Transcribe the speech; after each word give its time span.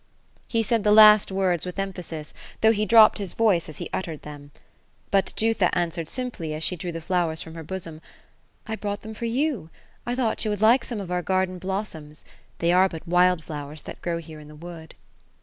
'* 0.27 0.35
He 0.47 0.63
said 0.63 0.83
the 0.83 0.91
last 0.91 1.31
words 1.31 1.63
with 1.63 1.77
emphasis, 1.77 2.33
though 2.61 2.71
he 2.71 2.87
dropped 2.87 3.19
his 3.19 3.35
voice 3.35 3.69
as 3.69 3.77
he 3.77 3.87
uttered 3.93 4.23
them. 4.23 4.49
But 5.11 5.31
Jutha 5.35 5.69
answered 5.77 6.09
simply, 6.09 6.55
as 6.55 6.63
she 6.63 6.75
drew 6.75 6.91
the 6.91 7.01
'flowers 7.01 7.43
from 7.43 7.53
her 7.53 7.61
bosom, 7.61 7.99
^ 7.99 8.01
I 8.65 8.75
brought 8.75 9.03
them 9.03 9.13
for 9.13 9.25
you; 9.25 9.69
I 10.03 10.15
thought 10.15 10.43
you 10.43 10.49
would 10.49 10.59
like 10.59 10.83
some 10.85 10.99
of 10.99 11.11
our 11.11 11.21
garden 11.21 11.59
blossoms. 11.59 12.25
They 12.57 12.73
are 12.73 12.89
but 12.89 13.07
wild 13.07 13.43
flowers 13.43 13.83
that 13.83 14.01
grow 14.01 14.17
here 14.17 14.39
in 14.39 14.47
the 14.47 14.55
wood." 14.55 14.95